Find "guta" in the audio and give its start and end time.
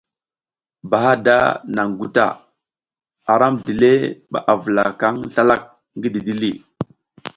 1.99-2.27